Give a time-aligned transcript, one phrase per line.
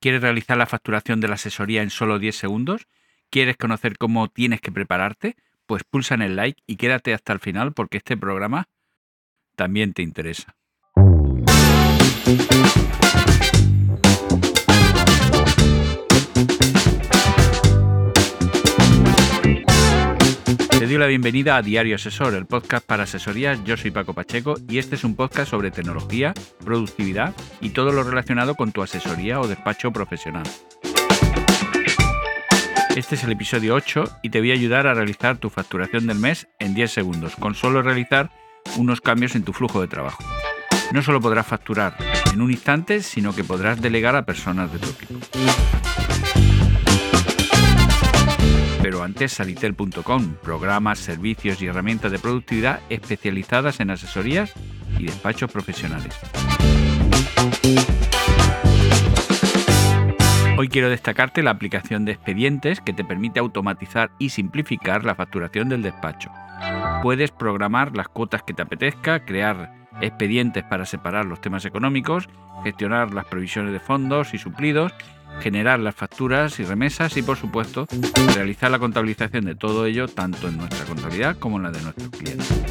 [0.00, 2.86] ¿Quieres realizar la facturación de la asesoría en solo 10 segundos?
[3.30, 5.36] ¿Quieres conocer cómo tienes que prepararte?
[5.66, 8.68] Pues pulsa en el like y quédate hasta el final porque este programa
[9.56, 10.56] también te interesa.
[21.06, 23.62] Bienvenida a Diario Asesor, el podcast para asesorías.
[23.64, 26.34] Yo soy Paco Pacheco y este es un podcast sobre tecnología,
[26.64, 30.44] productividad y todo lo relacionado con tu asesoría o despacho profesional.
[32.96, 36.18] Este es el episodio 8 y te voy a ayudar a realizar tu facturación del
[36.18, 38.30] mes en 10 segundos, con solo realizar
[38.76, 40.24] unos cambios en tu flujo de trabajo.
[40.92, 41.96] No solo podrás facturar
[42.32, 45.20] en un instante, sino que podrás delegar a personas de tu equipo.
[49.06, 54.52] Antes salitel.com, programas, servicios y herramientas de productividad especializadas en asesorías
[54.98, 56.12] y despachos profesionales.
[60.58, 65.68] Hoy quiero destacarte la aplicación de expedientes que te permite automatizar y simplificar la facturación
[65.68, 66.32] del despacho.
[67.02, 72.28] Puedes programar las cuotas que te apetezca, crear expedientes para separar los temas económicos,
[72.64, 74.92] gestionar las provisiones de fondos y suplidos
[75.40, 77.86] generar las facturas y remesas y por supuesto
[78.34, 82.10] realizar la contabilización de todo ello tanto en nuestra contabilidad como en la de nuestros
[82.10, 82.64] clientes.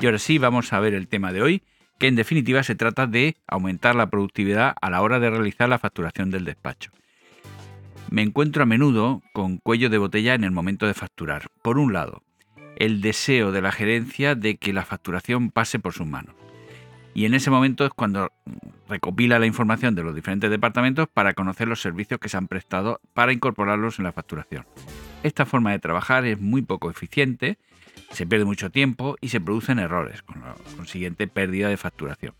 [0.00, 1.62] Y ahora sí, vamos a ver el tema de hoy,
[1.98, 5.78] que en definitiva se trata de aumentar la productividad a la hora de realizar la
[5.78, 6.90] facturación del despacho.
[8.10, 11.48] Me encuentro a menudo con cuello de botella en el momento de facturar.
[11.62, 12.22] Por un lado,
[12.76, 16.34] el deseo de la gerencia de que la facturación pase por sus manos.
[17.14, 18.30] Y en ese momento es cuando
[18.88, 23.00] recopila la información de los diferentes departamentos para conocer los servicios que se han prestado
[23.14, 24.66] para incorporarlos en la facturación.
[25.22, 27.58] Esta forma de trabajar es muy poco eficiente,
[28.10, 32.34] se pierde mucho tiempo y se producen errores, con la consiguiente pérdida de facturación.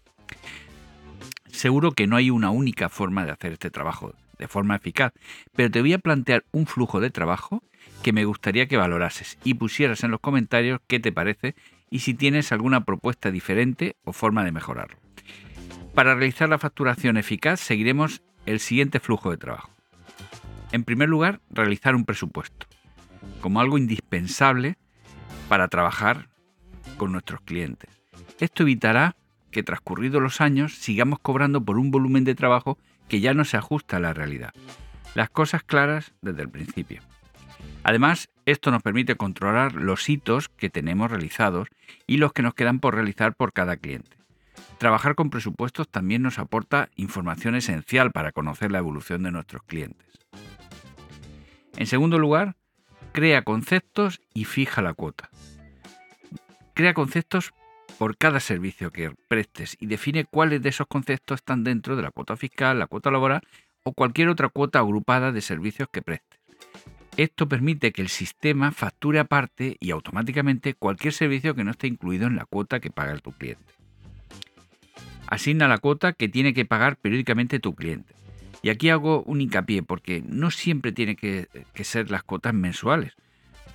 [1.49, 5.13] Seguro que no hay una única forma de hacer este trabajo de forma eficaz,
[5.55, 7.63] pero te voy a plantear un flujo de trabajo
[8.03, 11.55] que me gustaría que valorases y pusieras en los comentarios qué te parece
[11.91, 14.97] y si tienes alguna propuesta diferente o forma de mejorarlo.
[15.95, 19.71] Para realizar la facturación eficaz seguiremos el siguiente flujo de trabajo.
[20.73, 22.67] En primer lugar, realizar un presupuesto,
[23.41, 24.79] como algo indispensable
[25.49, 26.29] para trabajar
[26.97, 27.91] con nuestros clientes.
[28.39, 29.17] Esto evitará
[29.51, 32.79] que transcurridos los años sigamos cobrando por un volumen de trabajo
[33.09, 34.53] que ya no se ajusta a la realidad.
[35.15, 37.03] Las cosas claras desde el principio.
[37.83, 41.69] Además, esto nos permite controlar los hitos que tenemos realizados
[42.07, 44.17] y los que nos quedan por realizar por cada cliente.
[44.79, 50.07] Trabajar con presupuestos también nos aporta información esencial para conocer la evolución de nuestros clientes.
[51.77, 52.57] En segundo lugar,
[53.13, 55.31] crea conceptos y fija la cuota.
[56.75, 57.53] Crea conceptos
[57.99, 62.11] por cada servicio que prestes y define cuáles de esos conceptos están dentro de la
[62.11, 63.43] cuota fiscal, la cuota laboral
[63.83, 66.41] o cualquier otra cuota agrupada de servicios que prestes.
[67.17, 72.27] Esto permite que el sistema facture aparte y automáticamente cualquier servicio que no esté incluido
[72.27, 73.81] en la cuota que paga tu cliente
[75.31, 78.13] asigna la cuota que tiene que pagar periódicamente tu cliente.
[78.63, 81.49] Y aquí hago un hincapié porque no siempre tiene que,
[81.83, 83.15] ser las cuotas mensuales.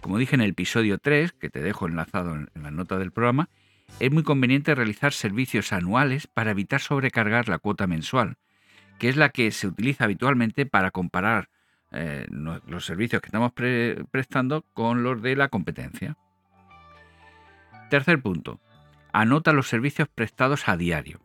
[0.01, 3.49] Como dije en el episodio 3, que te dejo enlazado en, la nota del programa,
[3.99, 8.37] es muy conveniente realizar servicios anuales para evitar sobrecargar la cuota mensual,
[8.99, 11.49] que es la que se utiliza habitualmente para comparar
[11.95, 13.53] eh, los servicios que estamos
[14.11, 16.17] prestando con los de la competencia.
[17.89, 18.59] Tercer punto,
[19.13, 21.19] anota los servicios prestados a diario.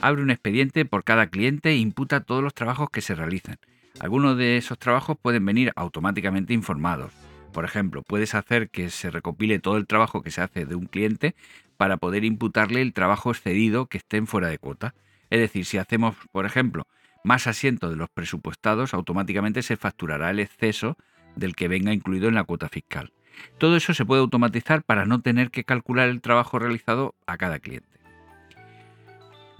[0.00, 3.58] Abre un expediente por cada cliente e imputa todos los trabajos que se realizan.
[3.98, 7.12] Algunos de esos trabajos pueden venir automáticamente informados.
[7.52, 10.86] Por ejemplo, puedes hacer que se recopile todo el trabajo que se hace de un
[10.86, 11.34] cliente
[11.78, 14.94] para poder imputarle el trabajo excedido que estén fuera de cuota.
[15.30, 16.86] Es decir, si hacemos, por ejemplo,
[17.26, 20.96] más asientos de los presupuestados, automáticamente se facturará el exceso
[21.34, 23.12] del que venga incluido en la cuota fiscal.
[23.58, 27.58] Todo eso se puede automatizar para no tener que calcular el trabajo realizado a cada
[27.58, 27.98] cliente.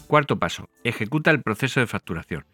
[0.06, 2.44] Cuarto paso, ejecuta el proceso de facturación.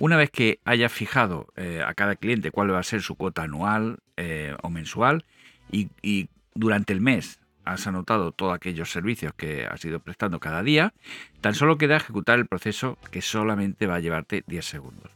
[0.00, 3.42] Una vez que hayas fijado eh, a cada cliente cuál va a ser su cuota
[3.42, 5.26] anual eh, o mensual
[5.70, 10.62] y, y, durante el mes has anotado todos aquellos servicios que has ido prestando cada
[10.62, 10.94] día,
[11.42, 15.10] tan solo queda ejecutar el proceso que solamente va a llevarte 10 segundos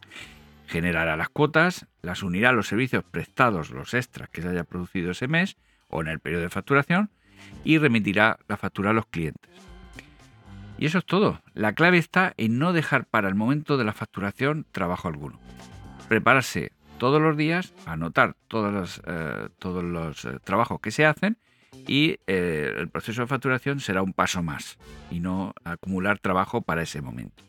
[0.71, 5.11] generará las cuotas, las unirá a los servicios prestados, los extras que se haya producido
[5.11, 5.57] ese mes
[5.89, 7.11] o en el periodo de facturación
[7.65, 9.51] y remitirá la factura a los clientes.
[10.79, 11.43] Y eso es todo.
[11.55, 15.41] La clave está en no dejar para el momento de la facturación trabajo alguno.
[16.09, 21.37] Prepararse todos los días, anotar todos los, eh, todos los eh, trabajos que se hacen
[21.87, 24.79] y eh, el proceso de facturación será un paso más
[25.11, 27.45] y no acumular trabajo para ese momento.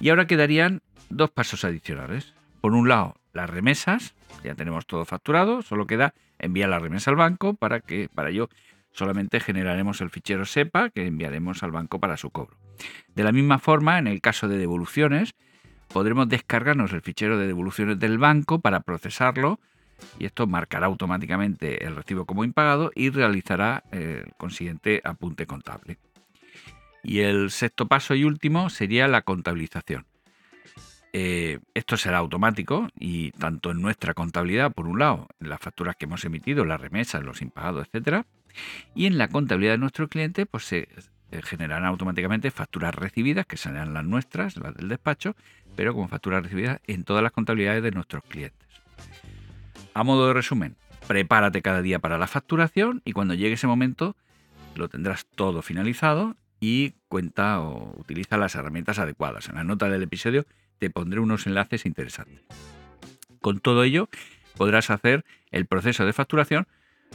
[0.00, 2.34] Y ahora quedarían dos pasos adicionales.
[2.60, 7.16] Por un lado, las remesas, ya tenemos todo facturado, solo queda enviar la remesa al
[7.16, 8.48] banco para que para ello
[8.92, 12.56] solamente generaremos el fichero SEPA que enviaremos al banco para su cobro.
[13.14, 15.34] De la misma forma, en el caso de devoluciones,
[15.88, 19.60] podremos descargarnos el fichero de devoluciones del banco para procesarlo
[20.18, 25.98] y esto marcará automáticamente el recibo como impagado y realizará el consiguiente apunte contable.
[27.02, 30.06] Y el sexto paso y último sería la contabilización.
[31.12, 35.94] Eh, esto será automático y tanto en nuestra contabilidad, por un lado, en las facturas
[35.94, 38.26] que hemos emitido, las remesas, los impagados, etcétera,
[38.96, 40.88] y en la contabilidad de nuestro cliente, pues se
[41.44, 45.36] generarán automáticamente facturas recibidas, que serán las nuestras, las del despacho,
[45.76, 48.68] pero como facturas recibidas en todas las contabilidades de nuestros clientes.
[49.94, 50.76] A modo de resumen,
[51.06, 54.16] prepárate cada día para la facturación y cuando llegue ese momento
[54.74, 59.48] lo tendrás todo finalizado y cuenta o utiliza las herramientas adecuadas.
[59.48, 60.46] En la nota del episodio
[60.78, 62.42] te pondré unos enlaces interesantes.
[63.40, 64.08] Con todo ello,
[64.56, 66.66] podrás hacer el proceso de facturación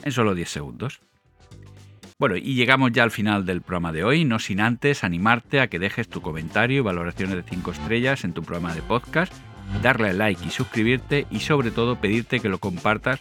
[0.03, 1.01] en solo 10 segundos.
[2.17, 5.67] Bueno, y llegamos ya al final del programa de hoy, no sin antes animarte a
[5.67, 9.33] que dejes tu comentario y valoraciones de 5 estrellas en tu programa de podcast,
[9.81, 13.19] darle like y suscribirte y sobre todo pedirte que lo compartas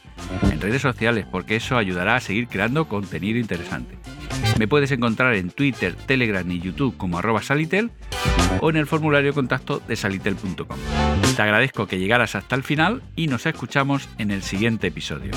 [0.50, 3.98] en redes sociales porque eso ayudará a seguir creando contenido interesante.
[4.58, 7.90] Me puedes encontrar en Twitter, Telegram y YouTube como salitel
[8.60, 10.78] o en el formulario contacto de salitel.com.
[11.36, 15.32] Te agradezco que llegaras hasta el final y nos escuchamos en el siguiente episodio.